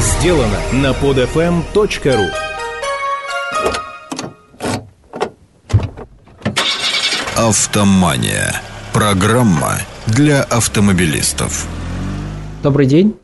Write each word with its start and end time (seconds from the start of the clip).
сделано 0.00 0.58
на 0.72 0.90
podfm.ru 0.92 2.26
Автомания. 7.34 8.60
Программа 8.92 9.78
для 10.06 10.42
автомобилистов. 10.42 11.66
Добрый 12.62 12.86
день. 12.86 13.16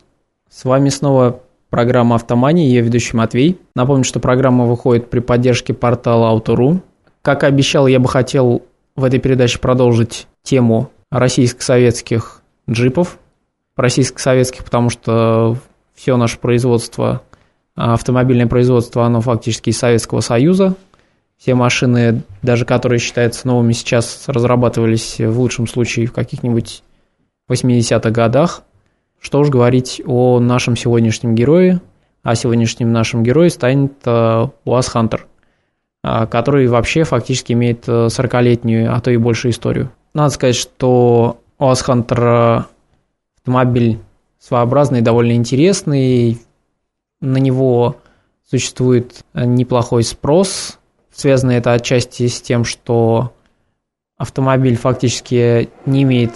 С 0.49 0.65
вами 0.65 0.89
снова 0.89 1.41
программа 1.69 2.15
«Автомания», 2.15 2.67
ее 2.67 2.81
ведущий 2.81 3.17
Матвей. 3.17 3.59
Напомню, 3.75 4.03
что 4.03 4.19
программа 4.19 4.65
выходит 4.65 5.09
при 5.09 5.19
поддержке 5.19 5.73
портала 5.73 6.35
Auto.ru. 6.35 6.81
Как 7.21 7.43
и 7.43 7.47
обещал, 7.47 7.87
я 7.87 7.99
бы 7.99 8.07
хотел 8.07 8.63
в 8.95 9.03
этой 9.03 9.19
передаче 9.19 9.59
продолжить 9.59 10.27
тему 10.43 10.91
российско-советских 11.11 12.41
джипов. 12.69 13.19
Российско-советских, 13.75 14.63
потому 14.63 14.89
что 14.89 15.57
все 15.93 16.17
наше 16.17 16.39
производство, 16.39 17.21
автомобильное 17.75 18.47
производство, 18.47 19.05
оно 19.05 19.21
фактически 19.21 19.69
из 19.69 19.77
Советского 19.77 20.21
Союза. 20.21 20.75
Все 21.37 21.55
машины, 21.55 22.21
даже 22.41 22.65
которые 22.65 22.99
считаются 22.99 23.47
новыми 23.47 23.73
сейчас, 23.73 24.25
разрабатывались 24.27 25.19
в 25.19 25.39
лучшем 25.39 25.67
случае 25.67 26.05
в 26.05 26.13
каких-нибудь 26.13 26.83
80-х 27.49 28.09
годах. 28.11 28.63
Что 29.19 29.39
уж 29.39 29.49
говорить 29.49 30.01
о 30.05 30.39
нашем 30.39 30.75
сегодняшнем 30.75 31.35
герое, 31.35 31.81
а 32.23 32.35
сегодняшним 32.35 32.91
нашим 32.91 33.23
героем 33.23 33.49
станет 33.49 33.93
э, 34.05 34.47
УАЗ 34.65 34.87
Хантер, 34.87 35.27
э, 36.03 36.27
который 36.27 36.67
вообще 36.67 37.03
фактически 37.03 37.53
имеет 37.53 37.87
40-летнюю, 37.87 38.85
э, 38.85 38.87
а 38.87 38.99
то 39.01 39.11
и 39.11 39.17
больше 39.17 39.49
историю. 39.49 39.91
Надо 40.13 40.29
сказать, 40.29 40.55
что 40.55 41.41
УАЗ 41.57 41.81
Хантер 41.81 42.65
автомобиль 43.37 43.99
своеобразный, 44.45 45.01
довольно 45.01 45.33
интересный, 45.33 46.41
на 47.21 47.37
него 47.37 47.95
существует 48.49 49.23
неплохой 49.33 50.03
спрос, 50.03 50.79
связано 51.13 51.51
это 51.51 51.71
отчасти 51.71 52.27
с 52.27 52.41
тем, 52.41 52.65
что 52.65 53.31
автомобиль 54.17 54.75
фактически 54.75 55.69
не 55.85 56.03
имеет 56.03 56.31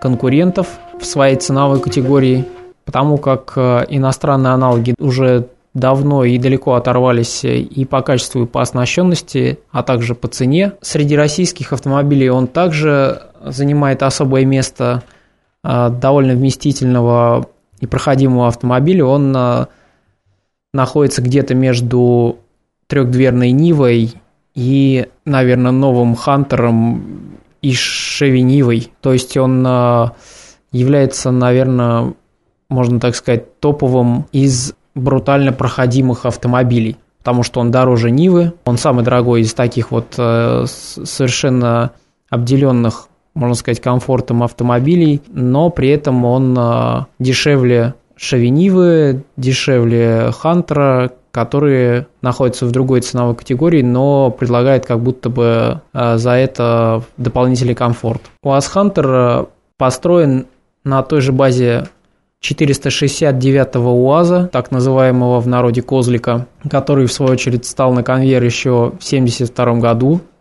конкурентов 0.00 0.68
в 0.98 1.04
своей 1.04 1.36
ценовой 1.36 1.80
категории, 1.80 2.44
потому 2.84 3.18
как 3.18 3.52
э, 3.56 3.86
иностранные 3.88 4.52
аналоги 4.52 4.94
уже 4.98 5.48
давно 5.74 6.24
и 6.24 6.38
далеко 6.38 6.74
оторвались 6.74 7.44
и 7.44 7.84
по 7.84 8.02
качеству, 8.02 8.42
и 8.42 8.46
по 8.46 8.62
оснащенности, 8.62 9.58
а 9.70 9.82
также 9.82 10.14
по 10.14 10.28
цене. 10.28 10.72
Среди 10.82 11.16
российских 11.16 11.72
автомобилей 11.72 12.30
он 12.30 12.46
также 12.46 13.22
занимает 13.44 14.02
особое 14.02 14.44
место 14.44 15.02
довольно 15.64 16.34
вместительного 16.34 17.46
и 17.80 17.86
проходимого 17.86 18.48
автомобиля. 18.48 19.04
Он 19.04 19.34
э, 19.36 19.66
находится 20.72 21.22
где-то 21.22 21.54
между 21.54 22.38
трехдверной 22.86 23.50
Нивой 23.50 24.14
и, 24.54 25.08
наверное, 25.24 25.72
новым 25.72 26.14
Хантером 26.14 27.38
и 27.60 27.72
Шеви 27.72 28.42
Нивой. 28.42 28.92
То 29.00 29.12
есть 29.12 29.36
он 29.36 29.64
а, 29.66 30.12
является, 30.72 31.30
наверное, 31.30 32.14
можно 32.68 33.00
так 33.00 33.14
сказать, 33.16 33.60
топовым 33.60 34.26
из 34.32 34.74
брутально 34.94 35.52
проходимых 35.52 36.26
автомобилей, 36.26 36.98
потому 37.18 37.42
что 37.42 37.60
он 37.60 37.70
дороже 37.70 38.10
Нивы, 38.10 38.52
он 38.64 38.78
самый 38.78 39.04
дорогой 39.04 39.42
из 39.42 39.54
таких 39.54 39.90
вот 39.90 40.14
э, 40.18 40.64
совершенно 40.66 41.92
обделенных, 42.28 43.08
можно 43.34 43.54
сказать, 43.54 43.80
комфортом 43.80 44.42
автомобилей, 44.42 45.22
но 45.28 45.70
при 45.70 45.88
этом 45.88 46.24
он 46.24 46.56
э, 46.58 47.04
дешевле 47.18 47.94
Шевинивы, 48.16 49.24
дешевле 49.36 50.30
Хантера, 50.38 51.10
которые 51.32 52.06
находятся 52.20 52.66
в 52.66 52.70
другой 52.70 53.00
ценовой 53.00 53.34
категории, 53.34 53.82
но 53.82 54.30
предлагает 54.30 54.86
как 54.86 55.00
будто 55.00 55.28
бы 55.30 55.80
э, 55.92 56.16
за 56.18 56.32
это 56.32 57.02
дополнительный 57.16 57.74
комфорт. 57.74 58.22
УАЗ 58.42 58.68
Хантер 58.68 59.46
построен 59.78 60.46
на 60.84 61.02
той 61.02 61.20
же 61.20 61.32
базе 61.32 61.88
469-го 62.42 63.90
УАЗа, 64.04 64.48
так 64.52 64.70
называемого 64.70 65.40
в 65.40 65.46
народе 65.46 65.80
Козлика, 65.80 66.46
который 66.68 67.06
в 67.06 67.12
свою 67.12 67.32
очередь 67.32 67.64
стал 67.66 67.92
на 67.92 68.02
конвейер 68.02 68.42
еще 68.42 68.92
в 68.98 69.04
1972 69.04 69.74
году, 69.76 70.20
а 70.20 70.31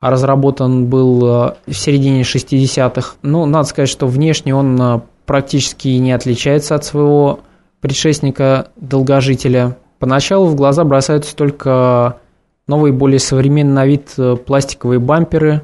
разработан 0.00 0.86
был 0.86 1.26
э, 1.26 1.54
в 1.66 1.74
середине 1.74 2.22
60-х. 2.22 3.16
Ну, 3.22 3.46
надо 3.46 3.68
сказать, 3.68 3.88
что 3.88 4.06
внешне 4.06 4.54
он 4.54 4.80
э, 4.80 5.00
практически 5.26 5.88
не 5.88 6.12
отличается 6.12 6.74
от 6.74 6.84
своего 6.84 7.40
предшественника-долгожителя– 7.80 9.76
Поначалу 9.98 10.46
в 10.46 10.54
глаза 10.54 10.84
бросаются 10.84 11.34
только 11.34 12.18
новые, 12.66 12.92
более 12.92 13.18
современный 13.18 13.72
на 13.72 13.86
вид 13.86 14.14
э, 14.16 14.36
пластиковые 14.36 15.00
бамперы 15.00 15.62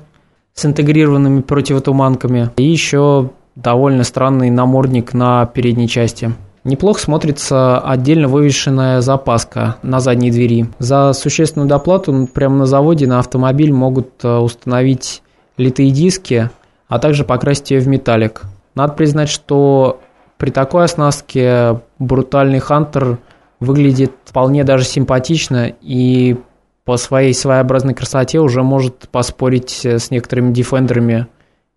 с 0.55 0.65
интегрированными 0.67 1.41
противотуманками 1.41 2.51
и 2.57 2.65
еще 2.65 3.31
довольно 3.55 4.03
странный 4.03 4.51
намордник 4.51 5.15
на 5.15 5.47
передней 5.47 5.89
части. 5.89 6.33
Неплохо 6.65 7.01
смотрится 7.01 7.79
отдельно 7.79 8.27
вывешенная 8.27 9.01
запаска 9.01 9.77
на 9.83 10.01
задней 10.01 10.31
двери. 10.31 10.67
За 10.79 11.13
существенную 11.13 11.69
доплату 11.69 12.29
прямо 12.33 12.57
на 12.57 12.67
заводе 12.67 13.07
на 13.07 13.19
автомобиль 13.19 13.73
могут 13.73 14.25
э, 14.25 14.37
установить 14.39 15.23
литые 15.59 15.91
диски, 15.91 16.51
а 16.89 16.99
также 16.99 17.25
покрасить 17.25 17.71
ее 17.71 17.81
в 17.81 17.89
металлик. 17.89 18.43
Надо 18.75 18.95
признать, 18.95 19.29
что 19.29 20.01
при 20.39 20.51
такой 20.51 20.85
оснастке 20.85 21.81
брутальный 21.99 22.61
Хантер– 22.61 23.19
выглядит 23.65 24.13
вполне 24.25 24.65
даже 24.65 24.85
симпатично 24.85 25.73
и 25.81 26.37
по 26.85 26.97
своей 26.97 27.33
своеобразной 27.33 27.95
красоте 27.95 28.41
уже 28.41 28.63
может 28.63 29.09
поспорить 29.09 29.85
с 29.85 30.11
некоторыми 30.11 30.53
дефендерами 30.53 31.27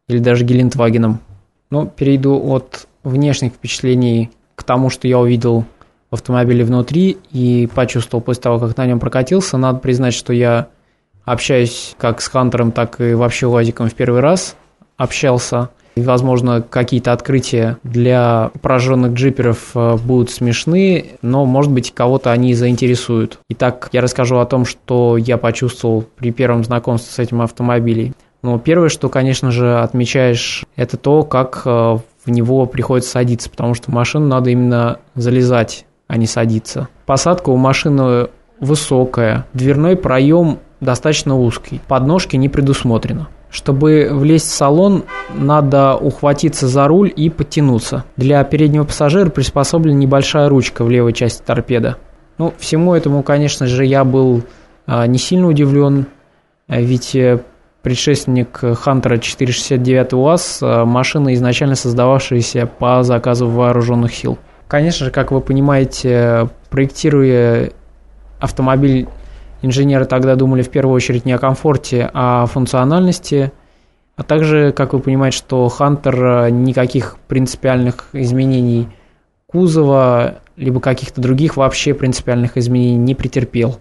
или 0.08 0.20
даже 0.20 0.44
Гелендвагеном. 0.44 1.20
Но 1.70 1.86
перейду 1.86 2.40
от 2.52 2.88
внешних 3.04 3.54
впечатлений 3.54 4.32
к 4.58 4.64
тому, 4.64 4.90
что 4.90 5.08
я 5.08 5.20
увидел 5.20 5.64
в 6.10 6.16
автомобиле 6.16 6.66
внутри 6.66 7.18
и 7.32 7.70
почувствовал 7.74 8.22
после 8.22 8.42
того, 8.42 8.60
как 8.60 8.76
на 8.76 8.86
нем 8.86 9.00
прокатился. 9.00 9.58
Надо 9.58 9.80
признать, 9.80 10.14
что 10.14 10.34
я 10.34 10.68
общаюсь 11.24 11.96
как 11.98 12.20
с 12.22 12.28
Хантером, 12.28 12.72
так 12.72 13.00
и 13.00 13.14
вообще 13.14 13.48
УАЗиком 13.48 13.90
в 13.90 13.94
первый 13.94 14.22
раз. 14.22 14.56
Общался 14.98 15.70
и, 15.96 16.02
возможно, 16.02 16.62
какие-то 16.62 17.12
открытия 17.12 17.78
для 17.84 18.52
пораженных 18.62 19.14
джиперов 19.14 19.72
э, 19.74 19.98
будут 19.98 20.30
смешны, 20.30 21.18
но, 21.24 21.44
может 21.46 21.72
быть, 21.72 21.92
кого-то 21.92 22.32
они 22.32 22.54
заинтересуют. 22.54 23.40
Итак, 23.50 23.90
я 23.92 24.02
расскажу 24.02 24.38
о 24.38 24.46
том, 24.46 24.66
что 24.66 25.18
я 25.18 25.38
почувствовал 25.38 26.04
при 26.16 26.32
первом 26.32 26.64
знакомстве 26.64 27.12
с 27.14 27.20
этим 27.20 27.42
автомобилем. 27.42 28.14
Ну, 28.44 28.60
первое, 28.60 28.90
что, 28.90 29.10
конечно 29.10 29.50
же, 29.50 29.80
отмечаешь, 29.80 30.66
это 30.76 30.98
то, 30.98 31.24
как 31.24 31.64
э, 31.66 31.98
в 32.28 32.30
него 32.30 32.66
приходится 32.66 33.12
садиться, 33.12 33.50
потому 33.50 33.74
что 33.74 33.90
в 33.90 33.94
машину 33.94 34.28
надо 34.28 34.50
именно 34.50 35.00
залезать, 35.16 35.86
а 36.08 36.18
не 36.18 36.28
садиться. 36.28 36.90
Посадка 37.06 37.50
у 37.50 37.58
машины 37.58 38.28
высокая, 38.60 39.46
дверной 39.54 39.96
проем 39.96 40.60
достаточно 40.82 41.40
узкий, 41.40 41.82
подножки 41.88 42.36
не 42.36 42.50
предусмотрено. 42.50 43.30
Чтобы 43.50 44.10
влезть 44.12 44.48
в 44.48 44.54
салон, 44.54 45.06
надо 45.34 45.96
ухватиться 45.96 46.68
за 46.68 46.86
руль 46.88 47.12
и 47.16 47.30
подтянуться. 47.30 48.04
Для 48.18 48.44
переднего 48.44 48.84
пассажира 48.84 49.30
приспособлена 49.30 49.98
небольшая 49.98 50.50
ручка 50.50 50.84
в 50.84 50.90
левой 50.90 51.14
части 51.14 51.42
торпеда. 51.42 51.96
Ну, 52.38 52.54
всему 52.58 52.94
этому, 52.94 53.24
конечно 53.24 53.66
же, 53.66 53.86
я 53.86 54.04
был 54.04 54.44
а, 54.86 55.08
не 55.08 55.18
сильно 55.18 55.48
удивлен, 55.48 56.08
ведь 56.68 57.16
э, 57.16 57.42
предшественник 57.88 58.60
Хантера 58.80 59.18
469 59.18 60.12
УАЗ 60.12 60.60
а,– 60.62 60.84
машина, 60.86 61.34
изначально 61.36 61.76
создававшаяся 61.76 62.68
по 62.68 63.02
заказу 63.04 63.48
вооруженных 63.48 64.14
сил. 64.14 64.38
Конечно 64.68 65.06
же, 65.06 65.12
как 65.12 65.32
вы 65.32 65.40
понимаете, 65.40 66.50
проектируя 66.70 67.72
автомобиль 68.42 69.08
Инженеры 69.62 70.04
тогда 70.04 70.36
думали 70.36 70.64
в 70.64 70.70
первую 70.70 70.96
очередь 70.96 71.24
не 71.24 71.32
о 71.32 71.38
комфорте, 71.38 72.12
а 72.14 72.44
о 72.44 72.46
функциональности. 72.46 73.54
А 74.18 74.24
также, 74.24 74.74
как 74.74 74.92
вы 74.92 75.00
понимаете, 75.00 75.38
что 75.38 75.68
Хантер 75.70 76.52
никаких 76.52 77.16
принципиальных 77.30 78.10
изменений 78.12 78.90
кузова, 79.48 80.40
либо 80.58 80.82
каких-то 80.82 81.22
других 81.22 81.56
вообще 81.56 81.94
принципиальных 81.94 82.58
изменений 82.58 82.98
не 82.98 83.16
претерпел. 83.16 83.80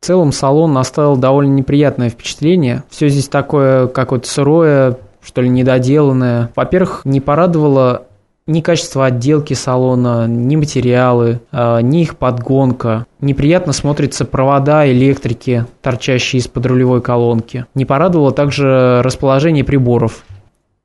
В 0.00 0.06
целом 0.06 0.32
салон 0.32 0.76
оставил 0.78 1.16
довольно 1.16 1.52
неприятное 1.52 2.10
впечатление. 2.10 2.84
Все 2.90 3.08
здесь 3.08 3.28
такое 3.28 3.86
какое-то 3.88 4.28
сырое, 4.28 4.98
что 5.22 5.40
ли, 5.40 5.48
недоделанное. 5.48 6.50
Во-первых, 6.54 7.02
не 7.04 7.20
порадовало 7.20 8.06
ни 8.46 8.60
качество 8.60 9.06
отделки 9.06 9.54
салона, 9.54 10.26
ни 10.28 10.54
материалы, 10.54 11.40
а, 11.50 11.80
ни 11.80 12.02
их 12.02 12.16
подгонка. 12.16 13.06
Неприятно 13.20 13.72
смотрятся 13.72 14.24
провода 14.24 14.88
электрики, 14.90 15.66
торчащие 15.82 16.38
из-под 16.38 16.66
рулевой 16.66 17.02
колонки. 17.02 17.66
Не 17.74 17.84
порадовало 17.84 18.30
также 18.30 19.02
расположение 19.02 19.64
приборов. 19.64 20.24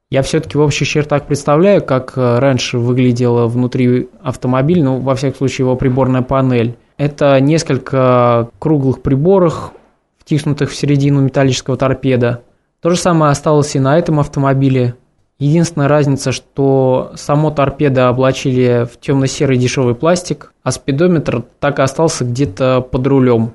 Я 0.10 0.24
все-таки 0.24 0.58
в 0.58 0.62
общих 0.62 0.88
чертах 0.88 1.24
представляю, 1.24 1.82
как 1.82 2.14
э, 2.18 2.40
раньше 2.40 2.78
выглядела 2.78 3.48
внутри 3.48 4.10
автомобиль, 4.22 4.84
ну, 4.84 5.00
во 5.00 5.16
всяком 5.16 5.38
случае, 5.38 5.66
его 5.66 5.78
приборная 5.78 6.22
панель. 6.22 6.76
Это 7.02 7.40
несколько 7.40 8.52
круглых 8.60 9.02
приборов, 9.02 9.72
втиснутых 10.20 10.70
в 10.70 10.76
середину 10.76 11.22
металлического 11.22 11.76
торпеда. 11.76 12.44
То 12.80 12.92
же 12.92 12.96
самое 12.96 13.32
осталось 13.32 13.76
и 13.76 13.80
на 13.80 13.98
этом 13.98 14.20
автомобиле. 14.20 14.94
Единственная 15.40 15.88
разница, 15.88 16.32
что 16.32 17.12
само 17.16 17.50
торпедо 17.50 18.10
облачили 18.10 18.86
в 18.86 19.00
темно-серый 19.00 19.58
дешевый 19.58 19.96
пластик, 19.96 20.54
а 20.62 20.72
спидометр 20.72 21.44
так 21.60 21.80
и 21.80 21.82
остался 21.82 22.24
где-то 22.24 22.82
под 22.82 23.08
рулем. 23.08 23.54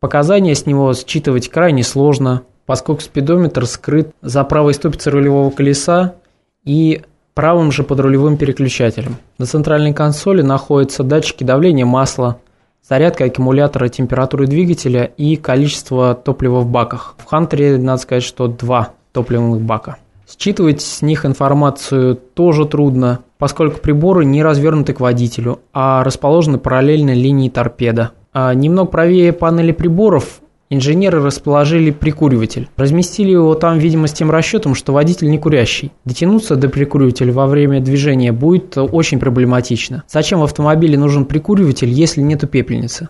Показания 0.00 0.56
с 0.56 0.66
него 0.66 0.92
считывать 0.92 1.48
крайне 1.50 1.84
сложно, 1.84 2.42
поскольку 2.66 3.02
спидометр 3.02 3.66
скрыт 3.66 4.10
за 4.22 4.42
правой 4.42 4.74
ступицей 4.74 5.12
рулевого 5.12 5.50
колеса 5.50 6.16
и 6.64 7.02
правым 7.34 7.70
же 7.70 7.84
подрулевым 7.84 8.38
переключателем. 8.38 9.18
На 9.38 9.46
центральной 9.46 9.94
консоли 9.94 10.42
находятся 10.42 11.04
датчики 11.04 11.44
давления 11.44 11.86
масла, 11.86 12.40
зарядка 12.86 13.24
аккумулятора 13.24 13.88
температуры 13.88 14.46
двигателя 14.46 15.04
и 15.04 15.36
количество 15.36 16.14
топлива 16.14 16.60
в 16.60 16.66
баках. 16.66 17.14
В 17.18 17.24
Хантере, 17.24 17.78
надо 17.78 18.02
сказать, 18.02 18.22
что 18.22 18.48
два 18.48 18.90
топливных 19.12 19.60
бака. 19.60 19.96
Считывать 20.28 20.82
с 20.82 21.00
них 21.00 21.24
информацию 21.24 22.14
тоже 22.16 22.66
трудно, 22.66 23.20
поскольку 23.38 23.80
приборы 23.80 24.24
не 24.24 24.42
развернуты 24.42 24.92
к 24.92 25.00
водителю, 25.00 25.60
а 25.72 26.04
расположены 26.04 26.58
параллельно 26.58 27.14
линии 27.14 27.48
торпеда. 27.48 28.12
А 28.32 28.52
немного 28.52 28.90
правее 28.90 29.32
панели 29.32 29.72
приборов 29.72 30.40
инженеры 30.70 31.22
расположили 31.22 31.90
прикуриватель. 31.90 32.68
Разместили 32.76 33.30
его 33.30 33.54
там, 33.54 33.78
видимо, 33.78 34.06
с 34.06 34.12
тем 34.12 34.30
расчетом, 34.30 34.74
что 34.74 34.92
водитель 34.92 35.30
не 35.30 35.38
курящий. 35.38 35.92
Дотянуться 36.04 36.56
до 36.56 36.68
прикуривателя 36.68 37.32
во 37.32 37.46
время 37.46 37.80
движения 37.80 38.32
будет 38.32 38.76
очень 38.76 39.18
проблематично. 39.18 40.04
Зачем 40.08 40.40
в 40.40 40.44
автомобиле 40.44 40.98
нужен 40.98 41.24
прикуриватель, 41.24 41.88
если 41.88 42.20
нету 42.20 42.46
пепельницы? 42.46 43.08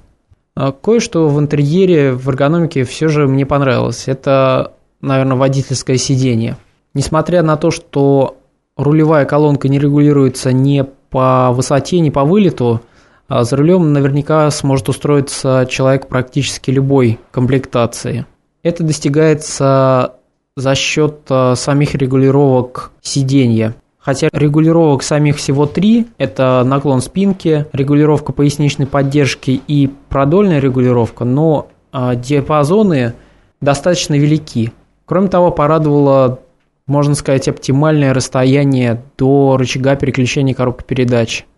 А 0.54 0.72
кое-что 0.72 1.28
в 1.28 1.38
интерьере, 1.38 2.12
в 2.12 2.28
эргономике 2.28 2.84
все 2.84 3.08
же 3.08 3.28
мне 3.28 3.46
понравилось. 3.46 4.04
Это, 4.06 4.72
наверное, 5.00 5.36
водительское 5.36 5.96
сиденье. 5.96 6.56
Несмотря 6.94 7.42
на 7.42 7.56
то, 7.56 7.70
что 7.70 8.38
рулевая 8.76 9.24
колонка 9.24 9.68
не 9.68 9.78
регулируется 9.78 10.52
ни 10.52 10.84
по 11.10 11.52
высоте, 11.52 12.00
ни 12.00 12.10
по 12.10 12.24
вылету, 12.24 12.80
а 13.28 13.44
за 13.44 13.56
рулем 13.56 13.92
наверняка 13.92 14.50
сможет 14.50 14.88
устроиться 14.88 15.66
человек 15.70 16.08
практически 16.08 16.70
любой 16.70 17.18
комплектации. 17.30 18.26
Это 18.62 18.82
достигается 18.82 20.14
за 20.56 20.74
счет 20.74 21.20
а, 21.28 21.54
самих 21.54 21.94
регулировок 21.94 22.90
сиденья. 23.02 23.76
Хотя 23.98 24.28
регулировок 24.32 25.02
самих 25.02 25.36
всего 25.36 25.66
три– 25.66 26.06
это 26.18 26.62
наклон 26.64 27.02
спинки, 27.02 27.66
регулировка 27.72 28.32
поясничной 28.32 28.86
поддержки 28.86 29.60
и 29.68 29.90
продольная 30.08 30.58
регулировка, 30.58 31.24
но 31.24 31.68
а, 31.92 32.14
диапазоны 32.14 33.12
достаточно 33.60 34.14
велики. 34.14 34.72
Кроме 35.04 35.28
того, 35.28 35.50
порадовало, 35.50 36.40
можно 36.86 37.14
сказать, 37.14 37.46
оптимальное 37.48 38.14
расстояние 38.14 39.02
до 39.18 39.56
рычага 39.58 39.96
переключения 39.96 40.54
коробки 40.54 40.84
передач– 40.84 41.44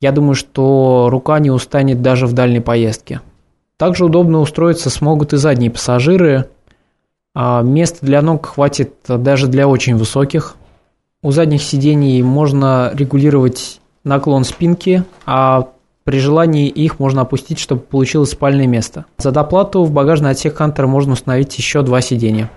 я 0.00 0.12
думаю, 0.12 0.34
что 0.34 1.08
рука 1.10 1.38
не 1.38 1.50
устанет 1.50 2.02
даже 2.02 2.26
в 2.26 2.32
дальней 2.32 2.60
поездке. 2.60 3.20
Также 3.76 4.04
удобно 4.04 4.40
устроиться 4.40 4.90
смогут 4.90 5.32
и 5.32 5.36
задние 5.36 5.70
пассажиры. 5.70 6.48
А 7.34 7.62
места 7.62 8.04
для 8.04 8.22
ног 8.22 8.46
хватит 8.46 8.94
даже 9.06 9.46
для 9.46 9.68
очень 9.68 9.96
высоких. 9.96 10.56
У 11.22 11.30
задних 11.30 11.62
сидений 11.62 12.22
можно 12.22 12.90
регулировать 12.94 13.80
наклон 14.04 14.44
спинки, 14.44 15.04
а 15.26 15.68
при 16.04 16.18
желании 16.20 16.68
их 16.68 17.00
можно 17.00 17.22
опустить, 17.22 17.58
чтобы 17.58 17.82
получилось 17.82 18.30
спальное 18.30 18.66
место. 18.66 19.04
За 19.18 19.30
доплату 19.30 19.84
в 19.84 19.90
багажный 19.92 20.30
отсек 20.30 20.56
Хантера 20.56 20.86
можно 20.86 21.12
установить 21.12 21.56
еще 21.58 21.82
два 21.82 22.00
сидения. 22.00 22.50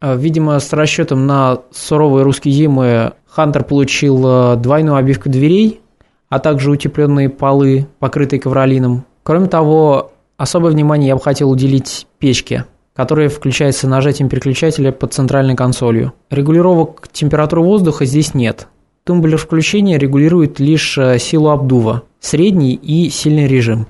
А, 0.00 0.14
видимо, 0.14 0.58
с 0.58 0.72
расчетом 0.72 1.26
на 1.26 1.58
суровые 1.72 2.22
русские 2.22 2.54
зимы 2.54 3.12
Хантер 3.26 3.64
получил 3.64 4.22
а, 4.26 4.56
двойную 4.56 4.96
обивку 4.96 5.28
дверей 5.28 5.80
а 6.28 6.38
также 6.38 6.70
утепленные 6.70 7.28
полы, 7.28 7.86
покрытые 7.98 8.40
ковролином. 8.40 9.04
Кроме 9.22 9.46
того, 9.46 10.12
особое 10.36 10.72
внимание 10.72 11.08
я 11.08 11.16
бы 11.16 11.22
хотел 11.22 11.50
уделить 11.50 12.06
печке, 12.18 12.66
которая 12.94 13.28
включается 13.28 13.88
нажатием 13.88 14.28
переключателя 14.28 14.92
под 14.92 15.12
центральной 15.14 15.56
консолью. 15.56 16.12
Регулировок 16.30 17.08
температуры 17.12 17.62
воздуха 17.62 18.04
здесь 18.04 18.34
нет. 18.34 18.68
Тумблер 19.04 19.38
включения 19.38 19.98
регулирует 19.98 20.60
лишь 20.60 20.98
э, 20.98 21.18
силу 21.18 21.48
обдува, 21.48 22.02
средний 22.20 22.74
и 22.74 23.08
сильный 23.08 23.46
режим. 23.46 23.86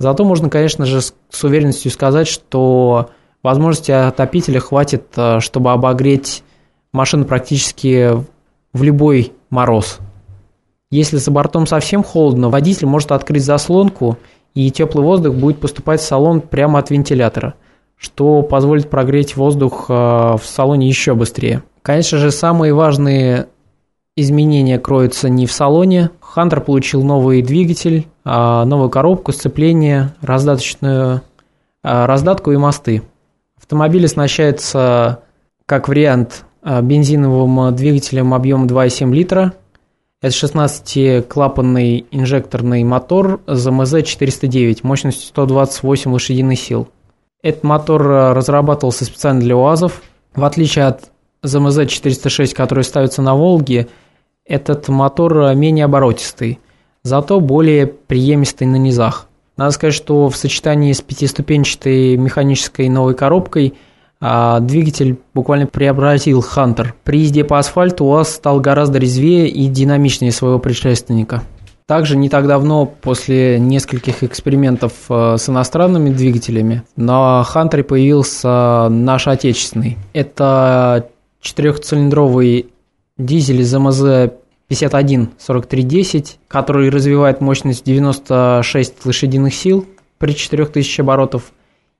Зато 0.00 0.24
можно, 0.24 0.48
конечно 0.48 0.86
же, 0.86 1.00
с 1.00 1.44
уверенностью 1.44 1.92
сказать, 1.92 2.26
что 2.26 3.10
возможности 3.44 3.92
отопителя 3.92 4.58
хватит, 4.58 5.04
э, 5.16 5.38
чтобы 5.38 5.70
обогреть 5.70 6.42
машину 6.92 7.26
практически 7.26 8.10
в 8.72 8.82
любой 8.82 9.32
мороз– 9.50 9.98
если 10.90 11.18
за 11.18 11.30
бортом 11.30 11.66
совсем 11.66 12.02
холодно, 12.02 12.48
водитель 12.48 12.86
может 12.86 13.12
открыть 13.12 13.44
заслонку, 13.44 14.18
и 14.54 14.70
теплый 14.70 15.04
воздух 15.04 15.34
будет 15.36 15.60
поступать 15.60 16.00
в 16.00 16.04
салон 16.04 16.40
прямо 16.40 16.80
от 16.80 16.90
вентилятора, 16.90 17.54
что 17.96 18.42
позволит 18.42 18.90
прогреть 18.90 19.36
воздух 19.36 19.86
э, 19.88 19.92
в 19.92 20.42
салоне 20.44 20.88
еще 20.88 21.14
быстрее. 21.14 21.62
Конечно 21.82 22.18
же, 22.18 22.30
самые 22.30 22.74
важные 22.74 23.46
изменения 24.16 24.78
кроются 24.78 25.28
не 25.28 25.46
в 25.46 25.52
салоне. 25.52 26.10
Хантер 26.20 26.60
получил 26.60 27.02
новый 27.02 27.42
двигатель, 27.42 28.06
а, 28.24 28.64
новую 28.64 28.90
коробку, 28.90 29.32
сцепление, 29.32 30.14
раздаточную, 30.20 31.22
а, 31.82 32.06
раздатку 32.06 32.52
и 32.52 32.56
мосты. 32.56 33.02
Автомобиль 33.56 34.04
оснащается 34.04 35.20
как 35.66 35.88
вариант 35.88 36.44
а, 36.62 36.82
бензиновым 36.82 37.74
двигателем 37.74 38.34
объемом 38.34 38.66
2,7 38.66 39.12
литра 39.12 39.54
это 40.20 40.34
16-клапанный 40.34 42.06
инжекторный 42.10 42.84
мотор 42.84 43.40
ЗМЗ-409 43.46 44.80
мощностью 44.82 45.26
128 45.28 46.12
лошадиных 46.12 46.58
сил. 46.58 46.88
Этот 47.42 47.64
мотор 47.64 48.02
э, 48.02 48.32
разрабатывался 48.34 49.06
специально 49.06 49.40
для 49.40 49.56
УАЗов. 49.56 50.02
В 50.34 50.44
отличие 50.44 50.84
от 50.86 51.10
ЗМЗ-406, 51.42 52.54
который 52.54 52.84
ставится 52.84 53.22
на 53.22 53.34
«Волге», 53.34 53.88
этот 54.44 54.88
мотор 54.88 55.38
э, 55.38 55.54
менее 55.54 55.86
оборотистый, 55.86 56.58
зато 57.02 57.40
более 57.40 57.86
приемистый 57.86 58.66
на 58.66 58.76
низах. 58.76 59.26
Надо 59.56 59.70
сказать, 59.70 59.94
что 59.94 60.28
в 60.28 60.36
сочетании 60.36 60.92
с 60.92 61.00
пятиступенчатой 61.00 62.16
механической 62.18 62.88
новой 62.88 63.14
коробкой– 63.14 63.74
а 64.20 64.60
двигатель 64.60 65.18
буквально 65.34 65.66
преобразил 65.66 66.42
Хантер. 66.42 66.94
При 67.04 67.20
езде 67.20 67.44
по 67.44 67.58
асфальту 67.58 68.04
УАЗ 68.04 68.34
стал 68.34 68.60
гораздо 68.60 68.98
резвее 68.98 69.48
и 69.48 69.66
динамичнее 69.66 70.32
своего 70.32 70.58
предшественника. 70.58 71.42
Также 71.86 72.16
не 72.16 72.28
так 72.28 72.46
давно, 72.46 72.86
после 72.86 73.58
нескольких 73.58 74.22
экспериментов 74.22 74.92
э, 75.08 75.36
с 75.38 75.48
иностранными 75.48 76.10
двигателями, 76.10 76.84
на 76.94 77.42
Хантере 77.42 77.82
появился 77.82 78.88
наш 78.88 79.26
отечественный. 79.26 79.98
Это 80.12 81.08
четырехцилиндровый 81.40 82.66
дизель 83.18 83.64
ЗМЗ 83.64 84.30
51 84.68 85.30
4310, 85.44 86.38
который 86.46 86.90
развивает 86.90 87.40
мощность 87.40 87.84
96 87.84 89.04
лошадиных 89.04 89.52
сил 89.52 89.84
при 90.18 90.32
4000 90.32 91.00
оборотов 91.00 91.50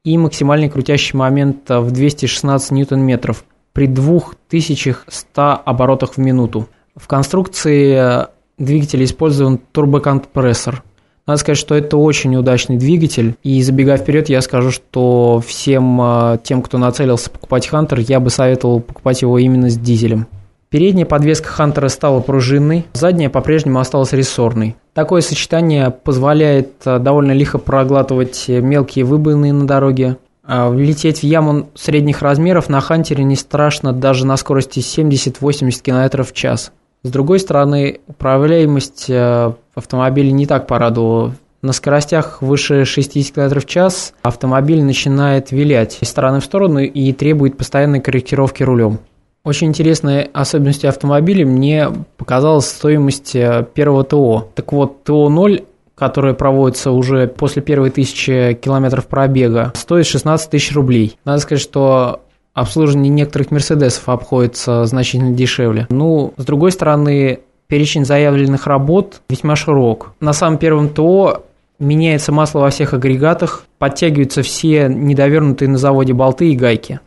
и 0.04 0.16
максимальный 0.16 0.71
крутящий 0.71 1.16
момент 1.16 1.69
в 1.69 1.90
216 1.90 2.71
ньютон-метров 2.71 3.45
при 3.73 3.87
2100 3.87 5.62
оборотах 5.64 6.14
в 6.14 6.19
минуту. 6.19 6.69
В 6.97 7.07
конструкции 7.07 8.26
двигателя 8.59 9.04
использован 9.04 9.59
турбокомпрессор. 9.73 10.83
Надо 11.26 11.38
сказать, 11.38 11.59
что 11.59 11.75
это 11.75 11.97
очень 11.97 12.35
удачный 12.35 12.76
двигатель. 12.76 13.37
И 13.42 13.62
забегая 13.62 13.99
вперед, 13.99 14.28
я 14.28 14.40
скажу, 14.40 14.71
что 14.71 15.42
всем 15.47 16.00
э, 16.00 16.38
тем, 16.42 16.61
кто 16.62 16.78
нацелился 16.78 17.30
покупать 17.30 17.69
Хантер, 17.69 18.00
я 18.00 18.19
бы 18.19 18.30
советовал 18.30 18.80
покупать 18.80 19.23
его 19.23 19.38
именно 19.38 19.71
с 19.71 19.78
дизелем. 19.78 20.26
Передняя 20.71 21.05
подвеска 21.05 21.49
Хантера 21.49 21.89
стала 21.89 22.21
пружинной, 22.21 22.87
задняя 22.93 23.29
по-прежнему 23.29 23.81
осталась 23.81 24.12
рессорной. 24.12 24.77
Такое 24.95 25.21
сочетание 25.21 25.91
позволяет 25.91 26.75
э, 26.85 27.00
довольно 27.00 27.33
лихо 27.33 27.59
проглатывать 27.59 28.45
мелкие 28.47 29.05
выбоины 29.05 29.53
на 29.53 29.67
дороге. 29.67 30.19
А 30.45 30.69
влететь 30.69 31.21
в 31.21 31.25
яму 31.25 31.71
средних 31.75 32.23
размеров 32.23 32.69
на 32.69 32.81
Хантере 32.81 33.25
не 33.25 33.35
страшно 33.35 33.93
даже 33.93 34.25
на 34.25 34.37
скорости 34.37 34.79
70-80 34.79 35.83
км 35.83 36.23
в 36.23 36.33
час. 36.33 36.71
С 37.03 37.11
другой 37.11 37.41
стороны, 37.41 37.99
управляемость 38.07 39.07
э, 39.09 39.53
автомобиля 39.75 40.31
не 40.31 40.47
так 40.47 40.69
порадовала. 40.69 41.35
На 41.62 41.73
скоростях 41.73 42.43
выше 42.43 42.85
60 42.85 43.35
км 43.35 43.59
в 43.59 43.67
час 43.67 44.15
автомобиль 44.23 44.85
начинает 44.85 45.50
вилять 45.50 45.99
из 46.00 46.09
стороны 46.11 46.39
в 46.39 46.45
сторону 46.45 46.79
и 46.79 47.12
требует 47.12 47.59
постоянной 47.59 48.00
корректировки 48.00 48.62
рулем. 48.62 49.00
Очень 49.43 49.69
интересной 49.69 50.25
особенностью 50.25 50.89
автомобиля 50.89 51.47
мне 51.47 51.89
показалась 52.17 52.67
стоимость 52.67 53.35
э, 53.35 53.67
первого 53.73 54.05
ТО. 54.05 54.49
Так 54.55 54.73
вот, 54.73 55.05
ТО-0 55.05 55.65
которое 56.01 56.33
проводится 56.33 56.93
уже 56.93 57.29
после 57.29 57.61
первой 57.61 57.91
тысячи 57.91 58.59
километров 58.63 59.07
пробега, 59.07 59.71
стоит 59.75 60.07
16 60.07 60.49
тысяч 60.49 60.75
рублей. 60.75 61.19
Надо 61.27 61.41
сказать, 61.41 61.63
что 61.63 62.23
обслуживание 62.55 63.11
некоторых 63.11 63.51
Мерседесов 63.51 64.09
обходится 64.09 64.87
значительно 64.87 65.33
дешевле. 65.33 65.87
Ну, 65.91 66.33
с 66.39 66.45
другой 66.47 66.73
стороны, 66.73 67.41
перечень 67.67 68.07
заявленных 68.07 68.67
работ 68.67 69.21
весьма 69.29 69.57
широк. 69.57 70.15
На 70.21 70.33
самом 70.33 70.59
первом 70.59 70.89
ТО 70.89 71.45
меняется 71.79 72.33
масло 72.33 72.61
во 72.61 72.71
всех 72.71 72.95
агрегатах, 72.95 73.65
подтягиваются 73.79 74.43
все 74.43 74.89
недовернутые 74.89 75.69
на 75.69 75.77
заводе 75.77 76.15
болты 76.15 76.51
и 76.51 76.57
гайки. 76.57 77.01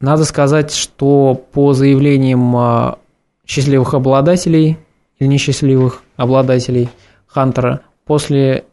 Надо 0.00 0.24
сказать, 0.24 0.74
что 0.74 1.40
по 1.52 1.72
заявлениям 1.72 2.54
а, 2.56 2.98
счастливых 3.46 3.94
обладателей 3.94 4.78
или 5.18 5.28
несчастливых 5.28 6.02
обладателей 6.16 6.90
Хантера, 7.26 7.80
после 8.04 8.64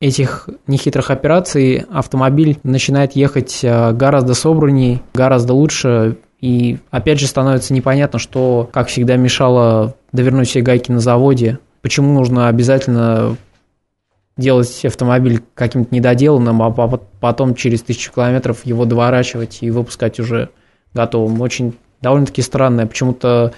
этих 0.00 0.48
нехитрых 0.66 1.10
операций 1.10 1.84
автомобиль 1.90 2.58
начинает 2.62 3.14
ехать 3.14 3.60
а, 3.62 3.92
гораздо 3.92 4.32
собраннее, 4.32 5.02
гораздо 5.12 5.52
лучше, 5.52 6.16
и 6.40 6.78
опять 6.90 7.20
же 7.20 7.26
становится 7.26 7.74
непонятно, 7.74 8.18
что, 8.18 8.70
как 8.72 8.88
всегда, 8.88 9.16
мешало 9.16 9.96
довернуть 10.12 10.48
все 10.48 10.62
гайки 10.62 10.90
на 10.90 11.00
заводе, 11.00 11.58
почему 11.82 12.14
нужно 12.14 12.48
обязательно 12.48 13.36
делать 14.38 14.84
автомобиль 14.84 15.42
каким-то 15.54 15.94
недоделанным, 15.94 16.62
а 16.62 16.70
потом 17.20 17.54
через 17.54 17.82
тысячу 17.82 18.12
километров 18.12 18.64
его 18.64 18.86
доворачивать 18.86 19.58
и 19.60 19.70
выпускать 19.70 20.18
уже 20.20 20.48
готовым. 20.94 21.40
Очень 21.42 21.74
довольно-таки 22.00 22.40
странное. 22.40 22.86
Почему-то 22.86 23.52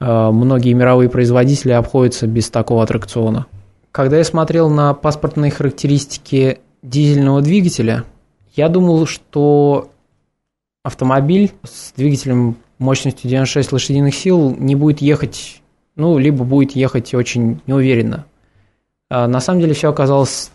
э, 0.00 0.30
многие 0.30 0.72
мировые 0.72 1.10
производители 1.10 1.72
обходятся 1.72 2.26
без 2.26 2.50
такого 2.50 2.82
аттракциона. 2.82 3.46
Когда 3.92 4.16
я 4.16 4.24
смотрел 4.24 4.70
на 4.70 4.94
паспортные 4.94 5.50
характеристики 5.50 6.58
дизельного 6.82 7.42
двигателя, 7.42 8.04
я 8.54 8.68
думал, 8.68 9.06
что 9.06 9.90
автомобиль 10.82 11.52
с 11.62 11.92
двигателем 11.92 12.56
мощностью 12.78 13.28
96 13.28 13.70
лошадиных 13.72 14.14
сил 14.14 14.56
не 14.58 14.74
будет 14.74 15.02
ехать, 15.02 15.60
ну, 15.94 16.16
либо 16.18 16.42
будет 16.44 16.72
ехать 16.72 17.12
очень 17.12 17.60
неуверенно. 17.66 18.24
А 19.14 19.28
на 19.28 19.40
самом 19.40 19.60
деле 19.60 19.74
все 19.74 19.90
оказалось 19.90 20.50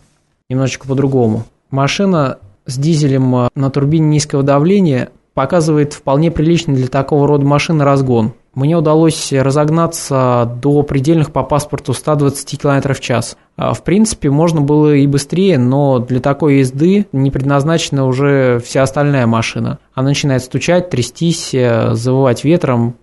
немножечко 0.48 0.88
по-другому. 0.88 1.44
Машина 1.70 2.38
с 2.66 2.76
дизелем 2.76 3.32
а, 3.36 3.48
на 3.54 3.70
турбине 3.70 4.08
низкого 4.08 4.42
давления 4.42 5.10
показывает 5.32 5.92
вполне 5.92 6.32
приличный 6.32 6.74
для 6.74 6.88
такого 6.88 7.28
рода 7.28 7.46
машины 7.46 7.84
разгон. 7.84 8.32
Мне 8.54 8.76
удалось 8.76 9.32
разогнаться 9.32 10.50
до 10.60 10.82
предельных 10.82 11.30
по 11.30 11.44
паспорту 11.44 11.92
120 11.92 12.60
км 12.60 12.94
в 12.94 12.98
час. 12.98 13.36
А, 13.56 13.74
в 13.74 13.84
принципе, 13.84 14.28
можно 14.28 14.60
было 14.60 14.92
и 14.92 15.06
быстрее, 15.06 15.56
но 15.56 16.00
для 16.00 16.18
такой 16.18 16.56
езды 16.56 17.06
не 17.12 17.30
предназначена 17.30 18.06
уже 18.06 18.58
вся 18.58 18.82
остальная 18.82 19.28
машина. 19.28 19.78
Она 19.94 20.08
начинает 20.08 20.42
стучать, 20.42 20.90
трястись, 20.90 21.54
э, 21.54 21.94
завывать 21.94 22.42
ветром. 22.42 22.96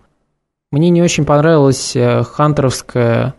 Мне 0.70 0.90
не 0.90 1.00
очень 1.00 1.24
понравилась 1.24 1.96
э, 1.96 2.24
хантеровская 2.24 3.34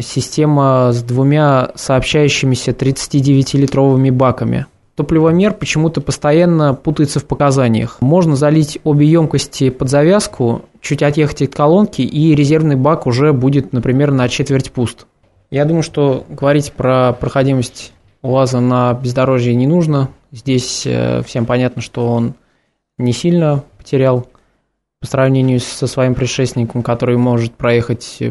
система 0.00 0.92
с 0.92 1.02
двумя 1.02 1.70
сообщающимися 1.74 2.70
39-литровыми 2.70 4.10
баками. 4.10 4.66
Топливомер 4.94 5.54
почему-то 5.54 6.00
постоянно 6.00 6.74
путается 6.74 7.20
в 7.20 7.24
показаниях. 7.24 7.98
Можно 8.00 8.36
залить 8.36 8.78
обе 8.84 9.06
емкости 9.06 9.70
под 9.70 9.88
завязку, 9.88 10.62
чуть 10.80 11.02
отъехать 11.02 11.42
от 11.42 11.54
колонки, 11.54 12.02
и 12.02 12.34
резервный 12.34 12.76
бак 12.76 13.06
уже 13.06 13.32
будет, 13.32 13.72
например, 13.72 14.10
на 14.12 14.28
четверть 14.28 14.70
пуст. 14.70 15.06
Я 15.50 15.64
думаю, 15.64 15.82
что 15.82 16.24
говорить 16.28 16.72
про 16.72 17.12
проходимость 17.12 17.92
УАЗа 18.22 18.60
на 18.60 18.92
бездорожье 18.94 19.54
не 19.54 19.66
нужно. 19.66 20.10
Здесь 20.32 20.82
э, 20.86 21.22
всем 21.22 21.46
понятно, 21.46 21.82
что 21.82 22.06
он 22.06 22.34
не 22.98 23.12
сильно 23.12 23.64
потерял 23.78 24.26
по 25.00 25.06
сравнению 25.06 25.60
со 25.60 25.86
своим 25.86 26.14
предшественником, 26.14 26.82
который 26.82 27.16
может 27.16 27.54
проехать 27.54 28.22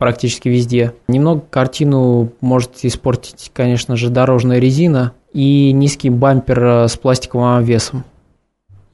практически 0.00 0.48
везде. 0.48 0.94
Немного 1.08 1.42
картину 1.50 2.32
может 2.40 2.70
испортить, 2.84 3.50
конечно 3.52 3.96
же, 3.96 4.08
дорожная 4.08 4.58
резина 4.58 5.12
и 5.34 5.72
низкий 5.72 6.08
бампер 6.08 6.64
э, 6.64 6.88
с 6.88 6.96
пластиковым 6.96 7.58
обвесом. 7.58 8.04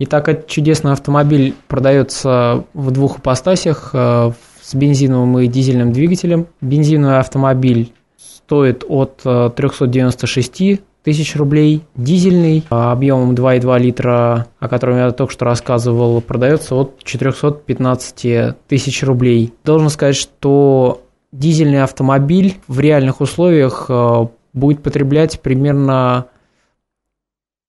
Итак, 0.01 0.29
этот 0.29 0.49
чудесный 0.49 0.91
автомобиль 0.91 1.55
продается 1.69 2.65
в 2.75 2.91
двух 2.91 3.21
ипостасях 3.21 3.91
э, 3.95 4.33
с 4.61 4.75
бензиновым 4.75 5.39
и 5.39 5.47
дизельным 5.47 5.93
двигателем. 5.93 6.49
Бензиновый 6.61 7.21
автомобиль 7.21 7.93
стоит 8.19 8.85
от 8.89 9.23
396 9.23 10.61
э, 10.61 10.79
тысяч 11.07 11.37
рублей. 11.37 11.85
Дизельный 11.95 12.65
объемом 12.69 13.37
2,2 13.37 13.79
литра, 13.79 14.49
о 14.59 14.69
котором 14.69 14.97
я 14.97 15.13
только 15.13 15.33
что 15.33 15.45
рассказывал, 15.45 16.21
продается 16.21 16.75
от 16.75 16.99
415 17.05 18.57
тысяч 18.67 19.05
рублей. 19.05 19.55
Должен 19.65 19.89
сказать, 19.89 20.17
что 20.17 21.03
дизельный 21.31 21.85
автомобиль 21.85 22.57
в 22.67 22.81
реальных 22.81 23.21
условиях 23.21 23.87
э, 23.89 24.27
будет 24.53 24.83
потреблять 24.83 25.41
примерно 25.41 26.27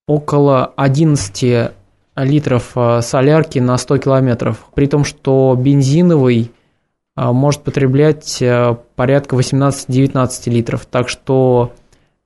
около 0.08 0.74
11 0.76 1.74
литров 2.16 2.72
э, 2.74 3.02
солярки 3.04 3.60
на 3.60 3.78
100 3.78 4.00
километров, 4.00 4.66
при 4.74 4.88
том, 4.88 5.04
что 5.04 5.56
бензиновый 5.56 6.52
может 7.16 7.62
потреблять 7.62 8.44
порядка 8.96 9.36
18-19 9.36 10.50
литров. 10.52 10.86
Так 10.86 11.10
что 11.10 11.72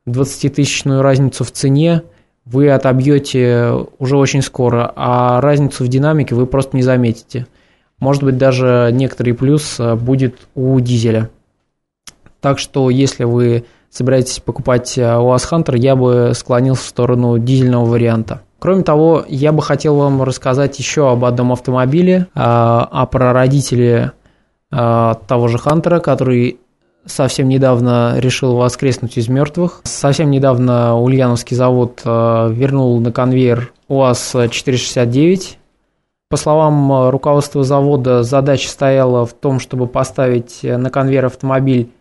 20-тысячную 0.08 1.02
разницу 1.02 1.44
в 1.44 1.52
цене 1.52 2.04
вы 2.46 2.70
отобьете 2.72 3.72
уже 4.00 4.18
очень 4.18 4.42
скоро, 4.42 4.92
а 4.96 5.42
разницу 5.42 5.84
в 5.84 5.88
динамике 5.88 6.36
вы 6.36 6.48
просто 6.48 6.76
не 6.76 6.84
заметите. 6.84 7.48
Может 8.00 8.24
быть, 8.24 8.38
даже 8.38 8.90
некоторый 8.92 9.34
плюс 9.34 9.80
э, 9.80 9.96
будет 9.96 10.36
у 10.56 10.80
дизеля. 10.80 11.30
Так 12.40 12.58
что, 12.58 12.90
если 12.90 13.26
вы 13.26 13.66
собираетесь 13.92 14.40
покупать 14.40 14.98
УАЗ 14.98 15.46
э, 15.46 15.56
Hunter, 15.56 15.78
я 15.78 15.96
бы 15.96 16.32
склонился 16.34 16.84
в 16.84 16.88
сторону 16.88 17.38
дизельного 17.38 17.86
варианта. 17.86 18.42
Кроме 18.58 18.84
того, 18.84 19.24
я 19.28 19.52
бы 19.52 19.62
хотел 19.62 19.98
вам 19.98 20.24
рассказать 20.24 20.80
еще 20.80 21.12
об 21.12 21.26
одном 21.26 21.52
автомобиле, 21.52 22.28
а, 22.36 22.88
о 22.92 23.06
прародителе 23.08 24.14
того 24.70 25.50
же 25.50 25.58
Хантера, 25.58 26.00
который 26.00 26.62
совсем 27.06 27.50
недавно 27.50 28.16
решил 28.18 28.56
воскреснуть 28.56 29.18
из 29.18 29.28
мертвых. 29.28 29.82
Совсем 29.84 30.32
недавно 30.32 30.98
Ульяновский 30.98 31.56
завод 31.56 32.02
э, 32.06 32.52
вернул 32.52 33.00
на 33.00 33.12
конвейер 33.12 33.74
УАЗ-469. 33.88 35.58
По 36.30 36.38
словам 36.38 36.92
э, 36.92 37.10
руководства 37.10 37.64
завода, 37.64 38.24
задача 38.24 38.70
стояла 38.70 39.26
в 39.26 39.34
том, 39.34 39.60
чтобы 39.60 39.88
поставить 39.88 40.60
на 40.64 40.90
конвейер 40.90 41.26
автомобиль, 41.26 41.92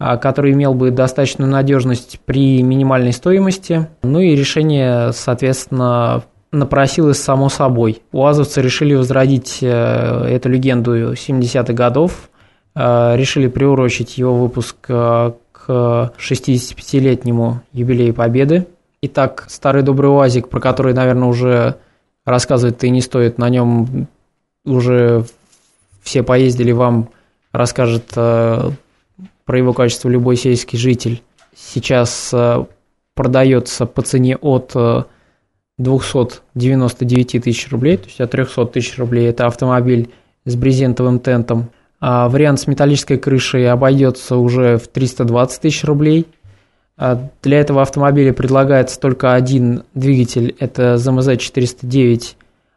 э, 0.00 0.16
который 0.18 0.52
имел 0.52 0.74
бы 0.74 0.90
достаточную 0.90 1.50
надежность 1.50 2.20
при 2.24 2.62
минимальной 2.62 3.12
стоимости. 3.12 3.88
Ну 4.02 4.20
и 4.20 4.34
решение, 4.34 5.12
соответственно, 5.12 6.24
напросилось 6.52 7.22
само 7.22 7.48
собой. 7.48 8.02
УАЗовцы 8.12 8.62
решили 8.62 8.94
возродить 8.94 9.58
эту 9.60 10.48
легенду 10.48 11.12
70-х 11.12 11.72
годов– 11.72 12.30
Э, 12.35 12.35
решили 12.76 13.48
приурочить 13.48 14.18
его 14.18 14.36
выпуск 14.36 14.76
э, 14.88 15.32
к 15.52 16.12
65-летнему 16.18 17.62
юбилею 17.72 18.12
Победы. 18.12 18.66
Итак, 19.00 19.46
старый 19.48 19.82
добрый 19.82 20.10
УАЗик, 20.10 20.48
про 20.48 20.60
который, 20.60 20.92
наверное, 20.92 21.28
уже 21.28 21.76
рассказывать-то 22.26 22.86
и 22.86 22.90
не 22.90 23.00
стоит, 23.00 23.38
на 23.38 23.48
нем 23.48 24.08
уже 24.64 25.24
все 26.02 26.22
поездили, 26.22 26.72
вам 26.72 27.08
расскажет 27.52 28.12
э, 28.14 28.70
про 29.44 29.58
его 29.58 29.72
качество 29.72 30.08
любой 30.08 30.36
сельский 30.36 30.78
житель. 30.78 31.22
Сейчас 31.56 32.34
продается 33.14 33.86
по 33.86 34.02
цене 34.02 34.36
от 34.36 34.76
299 35.78 37.42
тысяч 37.42 37.70
рублей, 37.70 37.96
то 37.96 38.06
есть 38.06 38.20
от 38.20 38.30
300 38.30 38.66
тысяч 38.66 38.98
рублей. 38.98 39.28
Это 39.28 39.46
автомобиль 39.46 40.10
с 40.44 40.54
брезентовым 40.56 41.20
тентом. 41.20 41.70
А 42.00 42.28
вариант 42.28 42.60
с 42.60 42.66
металлической 42.66 43.16
крышей 43.16 43.70
обойдется 43.70 44.36
уже 44.36 44.76
в 44.78 44.88
320 44.88 45.60
тысяч 45.60 45.84
рублей. 45.84 46.26
А 46.98 47.28
для 47.42 47.60
этого 47.60 47.82
автомобиля 47.82 48.32
предлагается 48.32 48.98
только 48.98 49.34
один 49.34 49.82
двигатель, 49.94 50.56
это 50.58 50.94
ZMZ-409 50.94 52.36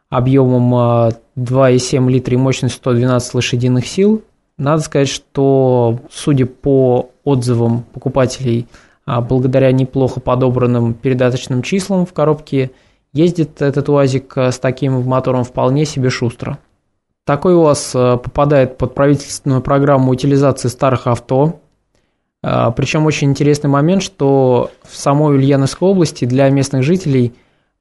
объемом 0.10 0.74
2,7 0.74 2.08
а, 2.08 2.10
литра 2.10 2.34
и 2.34 2.38
мощностью 2.38 2.78
112 2.80 3.34
лошадиных 3.36 3.88
сил. 3.88 4.24
Надо 4.58 4.82
сказать, 4.82 5.08
что, 5.08 6.00
судя 6.12 6.46
по 6.46 7.12
отзывам 7.24 7.84
покупателей, 7.94 8.68
благодаря 9.06 9.72
неплохо 9.72 10.20
подобранным 10.20 10.94
передаточным 10.94 11.62
числам 11.62 12.06
в 12.06 12.12
коробке, 12.12 12.72
ездит 13.14 13.62
этот 13.62 13.88
УАЗик 13.88 14.38
с 14.38 14.60
таким 14.60 15.02
мотором 15.04 15.46
вполне 15.46 15.86
себе 15.86 16.10
шустро. 16.10 16.60
Такой 17.26 17.56
УАЗ 17.56 17.92
попадает 18.24 18.78
под 18.78 18.96
правительственную 18.96 19.62
программу 19.62 20.12
утилизации 20.12 20.68
старых 20.68 21.06
авто. 21.06 21.60
Причем 22.42 23.06
очень 23.06 23.30
интересный 23.30 23.70
момент, 23.70 24.02
что 24.02 24.72
в 24.84 24.96
самой 24.96 25.36
Ульяновской 25.36 25.88
области 25.88 26.26
для 26.26 26.50
местных 26.50 26.84
жителей 26.84 27.34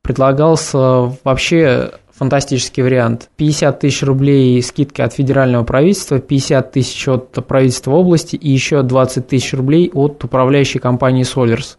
предлагался 0.03 1.17
вообще 1.25 1.93
фантастический 2.13 2.83
вариант. 2.83 3.31
50 3.37 3.79
тысяч 3.81 4.03
рублей 4.03 4.61
скидки 4.63 5.01
от 5.01 5.15
федерального 5.15 5.65
правительства, 5.65 6.19
50 6.19 6.73
тысяч 6.73 7.09
от 7.09 7.31
правительства 7.47 7.93
области 7.93 8.37
и 8.37 8.51
еще 8.51 8.83
20 8.83 9.29
тысяч 9.29 9.55
рублей 9.55 9.91
от 9.95 10.23
управляющей 10.25 10.81
компании 10.81 11.25
Solers. 11.25 11.78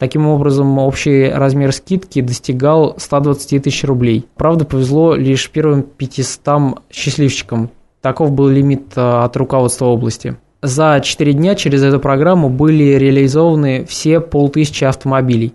Таким 0.00 0.26
образом, 0.28 0.78
общий 0.78 1.28
размер 1.28 1.74
скидки 1.74 2.22
достигал 2.22 2.94
120 2.96 3.62
тысяч 3.62 3.84
рублей. 3.84 4.24
Правда, 4.34 4.64
повезло 4.64 5.14
лишь 5.14 5.50
первым 5.50 5.82
500 5.82 6.80
счастливчикам. 6.90 7.68
Таков 8.00 8.32
был 8.32 8.48
лимит 8.48 8.96
э, 8.96 9.00
от 9.00 9.36
руководства 9.36 9.84
области. 9.84 10.38
За 10.62 11.02
4 11.04 11.34
дня 11.34 11.54
через 11.54 11.82
эту 11.82 12.00
программу 12.00 12.48
были 12.48 12.94
реализованы 12.94 13.84
все 13.84 14.20
полтысячи 14.20 14.84
автомобилей. 14.84 15.52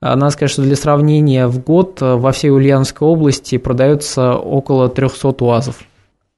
А, 0.00 0.16
надо 0.16 0.30
сказать, 0.30 0.52
что 0.52 0.62
для 0.62 0.76
сравнения, 0.76 1.46
в 1.46 1.62
год 1.62 2.00
э, 2.00 2.14
во 2.14 2.32
всей 2.32 2.48
Ульяновской 2.48 3.06
области 3.06 3.58
продается 3.58 4.32
около 4.32 4.88
300 4.88 5.44
УАЗов. 5.44 5.82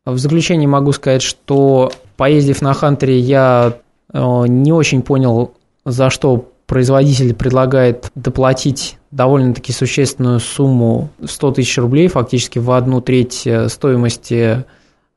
В 0.04 0.18
заключение 0.18 0.66
могу 0.66 0.90
сказать, 0.90 1.22
что 1.22 1.92
поездив 2.16 2.60
на 2.60 2.74
Хантере, 2.74 3.20
я 3.20 3.74
не 4.12 4.72
очень 4.72 5.02
понял, 5.02 5.52
за 5.84 6.10
что 6.10 6.46
производитель 6.66 7.34
предлагает 7.34 8.10
доплатить 8.14 8.98
довольно-таки 9.10 9.72
существенную 9.72 10.40
сумму 10.40 11.10
100 11.24 11.52
тысяч 11.52 11.78
рублей, 11.78 12.08
фактически 12.08 12.58
в 12.58 12.70
одну 12.72 13.00
треть 13.00 13.46
э, 13.46 13.68
стоимости 13.68 14.64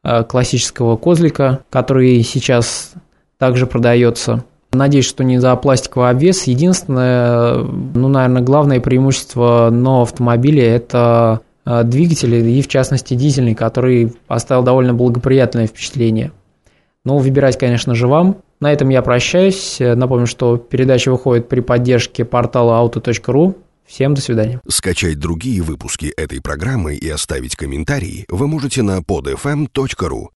классического 0.01 0.95
козлика, 0.95 1.59
который 1.69 2.23
сейчас 2.23 2.93
также 3.37 3.67
продается. 3.67 4.45
Надеюсь, 4.71 5.07
что 5.07 5.23
не 5.23 5.39
за 5.39 5.55
пластиковый 5.55 6.11
обвес. 6.11 6.43
Единственное, 6.43 7.55
ну, 7.55 8.07
наверное, 8.07 8.43
главное 8.43 8.79
преимущество 8.79 9.69
нового 9.71 10.03
автомобиля– 10.03 10.63
это 10.75 11.41
э, 11.65 11.83
двигатель, 11.83 12.35
и 12.35 12.61
в 12.61 12.67
частности 12.67 13.15
дизельный, 13.15 13.55
который 13.55 14.13
оставил 14.27 14.61
довольно 14.61 14.93
благоприятное 14.93 15.65
впечатление. 15.65 16.31
Но 17.03 17.17
выбирать, 17.17 17.57
конечно 17.57 17.95
же, 17.95 18.07
вам. 18.07 18.37
На 18.59 18.73
этом 18.73 18.89
я 18.89 19.01
прощаюсь. 19.01 19.77
Напомню, 19.79 20.27
что 20.27 20.57
передача 20.57 21.11
выходит 21.11 21.47
при 21.47 21.61
поддержке 21.61 22.25
портала 22.25 22.85
auto.ru. 22.85 23.55
Всем 23.87 24.13
до 24.13 24.21
свидания. 24.21 24.61
Скачать 24.67 25.17
другие 25.17 25.63
выпуски 25.63 26.13
этой 26.15 26.41
программы 26.41 26.95
и 26.95 27.09
оставить 27.09 27.55
комментарии 27.55 28.25
вы 28.29 28.47
можете 28.47 28.83
на 28.83 28.99
podfm.ru. 28.99 30.27